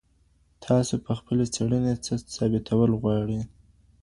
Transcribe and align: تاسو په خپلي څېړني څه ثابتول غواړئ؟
تاسو 0.65 0.93
په 1.05 1.11
خپلي 1.19 1.45
څېړني 1.53 1.95
څه 2.05 2.13
ثابتول 2.33 2.91
غواړئ؟ 3.01 3.41